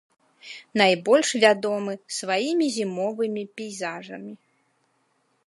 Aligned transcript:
Найбольш 0.81 1.29
вядомы 1.43 1.93
сваімі 2.19 2.67
зімовымі 2.79 3.43
пейзажамі. 3.61 4.33